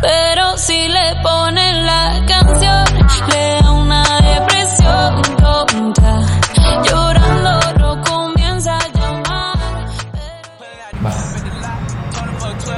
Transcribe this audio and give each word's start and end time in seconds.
Pero 0.00 0.56
si 0.56 0.88
le 0.88 1.14
ponen 1.22 1.84
la 1.84 2.24
canción, 2.26 2.84
le 3.28 3.60
da 3.62 3.70
una 3.70 4.04
depresión 4.20 5.22
tonta. 5.36 6.20
Llorando 6.84 7.60
no 7.78 8.02
comienza 8.02 8.78
a 8.78 8.88
llamar. 8.88 9.58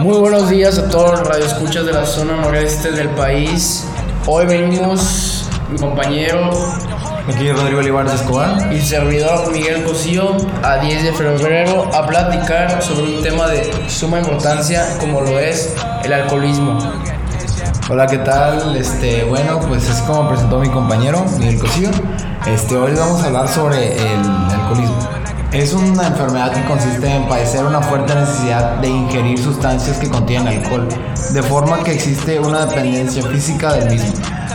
Muy 0.00 0.19
buenos 0.19 0.50
días 0.50 0.79
a 0.79 0.88
todos 0.88 1.12
los 1.12 1.29
radioescuchas 1.29 1.87
de 1.87 1.93
la 1.93 2.04
zona 2.04 2.37
noreste 2.37 2.91
del 2.91 3.11
país. 3.11 3.86
Hoy 4.27 4.46
venimos 4.46 5.45
mi 5.70 5.79
compañero 5.79 6.50
Aquí 7.29 7.52
Rodrigo 7.52 7.79
Olivares 7.79 8.14
Escobar. 8.14 8.73
y 8.73 8.80
servidor 8.80 9.52
Miguel 9.52 9.84
Cosío 9.84 10.36
a 10.64 10.79
10 10.79 11.05
de 11.05 11.12
febrero 11.12 11.88
a 11.95 12.05
platicar 12.05 12.82
sobre 12.82 13.16
un 13.16 13.23
tema 13.23 13.46
de 13.46 13.88
suma 13.88 14.18
importancia 14.18 14.84
como 14.98 15.20
lo 15.20 15.38
es 15.38 15.73
el 16.02 16.12
alcoholismo. 16.12 16.79
Hola, 17.88 18.09
¿qué 18.09 18.19
tal? 18.19 18.77
Este, 18.77 19.23
bueno, 19.24 19.61
pues 19.69 19.88
es 19.88 20.00
como 20.02 20.28
presentó 20.28 20.59
mi 20.59 20.69
compañero 20.69 21.24
Miguel 21.38 21.61
Cosío. 21.61 21.91
Este, 22.47 22.77
hoy 22.77 22.92
vamos 22.97 23.23
a 23.23 23.27
hablar 23.27 23.47
sobre 23.47 23.97
el 23.97 24.19
alcoholismo. 24.50 24.98
Es 25.52 25.75
una 25.75 26.09
enfermedad 26.09 26.52
que 26.52 26.64
consiste 26.64 27.06
en 27.06 27.28
padecer 27.28 27.64
una 27.64 27.83
fuerte 27.83 28.14
necesidad 28.16 28.78
de 28.78 28.89
ingerir 28.89 29.39
sustancias 29.39 29.98
que 29.98 30.09
contienen 30.09 30.48
alcohol, 30.48 30.89
de 31.30 31.42
forma 31.42 31.84
que 31.84 31.92
existe 31.92 32.41
una 32.41 32.66
dependencia 32.66 33.23
física 33.23 33.75
del 33.75 33.91
mismo, 33.91 34.12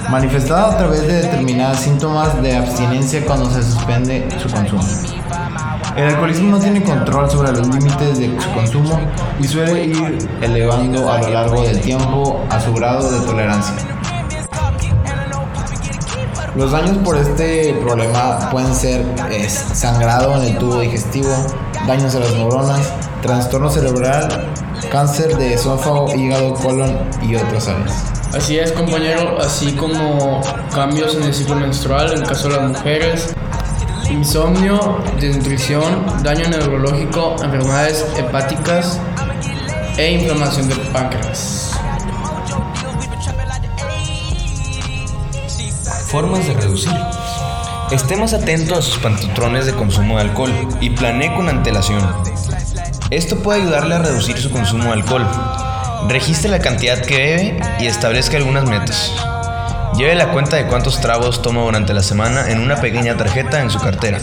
manifestada 0.10 0.74
a 0.74 0.78
través 0.78 1.02
de 1.08 1.22
determinados 1.22 1.80
síntomas 1.80 2.42
de 2.42 2.56
abstinencia 2.56 3.26
cuando 3.26 3.50
se 3.50 3.64
suspende 3.64 4.28
su 4.42 4.50
consumo. 4.50 4.84
El 5.96 6.04
alcoholismo 6.04 6.52
no 6.52 6.60
tiene 6.60 6.84
control 6.84 7.30
sobre 7.30 7.52
los 7.52 7.68
límites 7.68 8.20
de 8.20 8.40
su 8.40 8.52
consumo 8.54 9.00
y 9.40 9.48
suele 9.48 9.86
ir 9.86 10.30
elevando 10.42 11.12
a 11.12 11.20
lo 11.20 11.30
largo 11.30 11.62
del 11.64 11.82
tiempo 11.82 12.46
a 12.50 12.60
su 12.60 12.74
grado 12.74 13.10
de 13.12 13.26
tolerancia. 13.26 13.76
Los 16.56 16.72
daños 16.72 16.98
por 17.00 17.16
este 17.18 17.74
problema 17.84 18.50
pueden 18.52 18.74
ser 18.74 19.06
es, 19.32 19.54
sangrado 19.54 20.36
en 20.42 20.50
el 20.50 20.58
tubo 20.58 20.80
digestivo, 20.80 21.30
daños 21.86 22.16
a 22.16 22.20
las 22.20 22.34
neuronas, 22.34 22.94
trastorno 23.22 23.70
cerebral, 23.70 24.52
cáncer 24.92 25.38
de 25.38 25.54
esófago, 25.54 26.14
hígado, 26.16 26.54
colon 26.54 26.98
y 27.22 27.36
otras 27.36 27.68
áreas. 27.68 28.04
Así 28.36 28.60
es 28.60 28.72
compañero, 28.72 29.38
así 29.40 29.74
como 29.74 30.42
cambios 30.74 31.16
en 31.16 31.24
el 31.24 31.34
ciclo 31.34 31.56
menstrual 31.56 32.12
en 32.12 32.22
el 32.22 32.28
caso 32.28 32.50
de 32.50 32.58
las 32.58 32.70
mujeres, 32.70 33.36
insomnio, 34.10 35.00
desnutrición, 35.20 36.06
daño 36.24 36.48
neurológico, 36.50 37.36
enfermedades 37.42 38.06
hepáticas 38.18 39.00
e 39.98 40.12
inflamación 40.12 40.68
del 40.70 40.80
páncreas. 40.92 41.72
Formas 46.08 46.48
de 46.48 46.54
reducir. 46.54 46.94
Esté 47.92 48.16
más 48.18 48.34
atento 48.34 48.76
a 48.76 48.82
sus 48.82 48.98
patrones 48.98 49.66
de 49.66 49.74
consumo 49.74 50.16
de 50.18 50.24
alcohol 50.24 50.52
y 50.82 50.90
planee 50.90 51.34
con 51.36 51.50
antelación. 51.50 52.02
Esto 53.10 53.38
puede 53.38 53.62
ayudarle 53.62 53.96
a 53.96 54.00
reducir 54.00 54.38
su 54.38 54.52
consumo 54.52 54.84
de 54.86 54.92
alcohol. 54.92 55.26
Registre 56.10 56.52
la 56.52 56.60
cantidad 56.60 57.00
que 57.00 57.16
bebe 57.16 57.60
y 57.80 57.88
establezca 57.88 58.36
algunas 58.36 58.66
metas. 58.66 59.14
Lleve 59.96 60.14
la 60.16 60.34
cuenta 60.34 60.58
de 60.58 60.68
cuántos 60.68 61.00
tragos 61.00 61.42
toma 61.42 61.62
durante 61.62 61.94
la 61.94 62.04
semana 62.04 62.52
en 62.52 62.60
una 62.60 62.76
pequeña 62.82 63.16
tarjeta 63.16 63.62
en 63.62 63.70
su 63.70 63.80
cartera, 63.80 64.20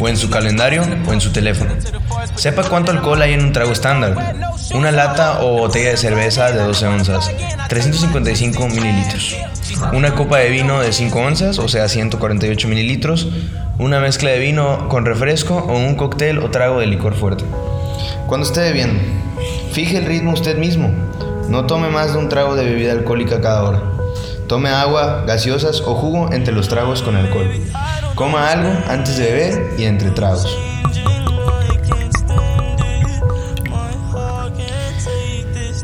o 0.00 0.08
en 0.08 0.16
su 0.16 0.30
calendario, 0.30 0.82
o 1.06 1.12
en 1.12 1.20
su 1.20 1.30
teléfono. 1.30 1.74
Sepa 2.34 2.62
cuánto 2.64 2.90
alcohol 2.90 3.20
hay 3.20 3.34
en 3.34 3.44
un 3.44 3.52
trago 3.52 3.70
estándar. 3.70 4.16
Una 4.74 4.92
lata 4.92 5.42
o 5.42 5.58
botella 5.58 5.90
de 5.90 5.98
cerveza 5.98 6.50
de 6.50 6.58
12 6.62 6.86
onzas, 6.86 7.30
355 7.68 8.66
mililitros. 8.68 9.36
Una 9.92 10.14
copa 10.14 10.38
de 10.38 10.48
vino 10.48 10.80
de 10.80 10.94
5 10.94 11.18
onzas, 11.18 11.58
o 11.58 11.68
sea 11.68 11.86
148 11.86 12.66
mililitros. 12.66 13.28
Una 13.78 14.00
mezcla 14.00 14.30
de 14.30 14.38
vino 14.38 14.88
con 14.88 15.04
refresco 15.04 15.56
o 15.56 15.76
un 15.76 15.96
cóctel 15.96 16.38
o 16.38 16.50
trago 16.50 16.80
de 16.80 16.86
licor 16.86 17.14
fuerte. 17.14 17.44
Cuando 18.26 18.46
esté 18.46 18.60
bebiendo, 18.60 19.00
fije 19.72 19.98
el 19.98 20.06
ritmo 20.06 20.32
usted 20.32 20.56
mismo. 20.56 20.90
No 21.48 21.66
tome 21.66 21.88
más 21.88 22.12
de 22.12 22.18
un 22.18 22.28
trago 22.28 22.54
de 22.54 22.64
bebida 22.64 22.92
alcohólica 22.92 23.40
cada 23.40 23.64
hora. 23.64 23.82
Tome 24.46 24.70
agua, 24.70 25.24
gaseosas 25.26 25.80
o 25.80 25.94
jugo 25.94 26.32
entre 26.32 26.52
los 26.52 26.68
tragos 26.68 27.02
con 27.02 27.16
alcohol. 27.16 27.50
Coma 28.14 28.50
algo 28.50 28.70
antes 28.88 29.16
de 29.16 29.24
beber 29.24 29.74
y 29.78 29.84
entre 29.84 30.10
tragos. 30.10 30.46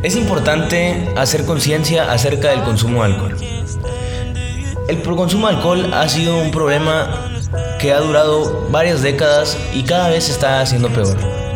Es 0.03 0.15
importante 0.17 1.09
hacer 1.17 1.45
conciencia 1.45 2.13
acerca 2.13 2.51
del 2.51 2.63
consumo 2.63 3.03
de 3.03 3.13
alcohol. 3.13 3.37
El 4.89 5.03
consumo 5.03 5.49
de 5.49 5.57
alcohol 5.57 5.93
ha 5.93 6.09
sido 6.09 6.41
un 6.41 6.51
problema 6.51 7.31
que 7.79 7.93
ha 7.93 8.01
durado 8.01 8.69
varias 8.71 9.03
décadas 9.03 9.57
y 9.75 9.83
cada 9.83 10.11
vez 10.11 10.29
está 10.29 10.61
haciendo 10.61 10.89
peor. 10.89 11.48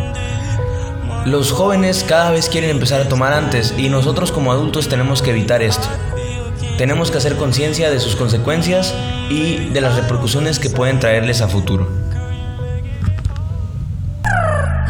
Los 1.24 1.52
jóvenes 1.52 2.04
cada 2.06 2.32
vez 2.32 2.48
quieren 2.48 2.70
empezar 2.70 3.00
a 3.00 3.08
tomar 3.08 3.32
antes 3.32 3.74
y 3.78 3.88
nosotros 3.88 4.32
como 4.32 4.50
adultos 4.50 4.88
tenemos 4.88 5.22
que 5.22 5.30
evitar 5.30 5.62
esto. 5.62 5.86
Tenemos 6.76 7.12
que 7.12 7.18
hacer 7.18 7.36
conciencia 7.36 7.90
de 7.90 8.00
sus 8.00 8.16
consecuencias 8.16 8.92
y 9.30 9.68
de 9.68 9.80
las 9.80 9.94
repercusiones 9.94 10.58
que 10.58 10.68
pueden 10.68 10.98
traerles 10.98 11.40
a 11.40 11.48
futuro. 11.48 11.88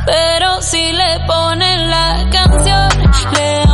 Pero 0.07 0.63
si 0.63 0.93
le 0.93 1.21
ponen 1.27 1.91
la 1.91 2.29
canción, 2.33 2.89
le 3.35 3.72